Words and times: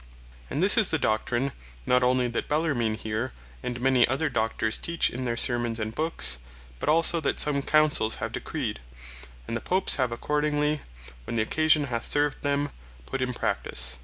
And 0.49 0.63
this 0.63 0.79
is 0.79 0.89
the 0.89 0.97
Doctrine, 0.97 1.51
not 1.85 2.01
onely 2.01 2.27
that 2.29 2.47
Bellarmine 2.47 2.95
here, 2.95 3.33
and 3.61 3.79
many 3.79 4.07
other 4.07 4.29
Doctors 4.31 4.79
teach 4.79 5.11
in 5.11 5.25
their 5.25 5.37
Sermons 5.37 5.77
and 5.77 5.93
Books, 5.93 6.39
but 6.79 6.89
also 6.89 7.21
that 7.21 7.39
some 7.39 7.61
Councells 7.61 8.15
have 8.15 8.31
decreed, 8.31 8.79
and 9.47 9.55
the 9.55 9.61
Popes 9.61 9.97
have 9.97 10.09
decreed, 10.09 10.43
and 10.49 10.53
the 10.55 10.57
Popes 10.57 10.65
have 10.65 10.65
accordingly, 10.81 10.81
when 11.25 11.35
the 11.35 11.43
occasion 11.43 11.83
hath 11.83 12.07
served 12.07 12.41
them, 12.41 12.71
put 13.05 13.21
in 13.21 13.31
practise. 13.35 13.99